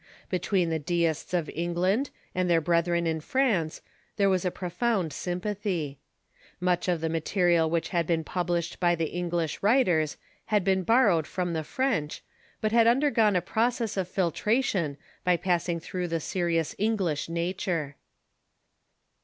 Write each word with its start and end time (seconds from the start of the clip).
Between 0.31 0.71
the 0.71 0.79
Deists 0.79 1.31
of 1.31 1.47
England 1.53 2.09
and 2.33 2.49
their 2.49 2.59
brethren 2.59 3.05
in 3.05 3.21
France 3.21 3.83
there 4.17 4.31
was 4.31 4.43
a 4.43 4.49
profound 4.49 5.13
sympathy. 5.13 5.99
Much 6.59 6.87
of 6.87 7.01
the 7.01 7.07
material 7.07 7.69
which 7.69 7.89
had 7.89 8.07
been 8.07 8.23
published 8.23 8.79
by 8.79 8.95
the 8.95 9.05
P^nglish 9.13 9.59
writers 9.61 10.17
had 10.45 10.63
been 10.63 10.81
borrowed 10.81 11.27
from 11.27 11.53
the 11.53 11.63
French, 11.63 12.23
but 12.61 12.71
had 12.71 12.87
undergone 12.87 13.35
a 13.35 13.41
process 13.43 13.95
of 13.95 14.07
filtration 14.07 14.97
by 15.23 15.37
passing 15.37 15.79
through 15.79 16.07
the 16.07 16.19
serious 16.19 16.73
English 16.79 17.29
nature. 17.29 17.95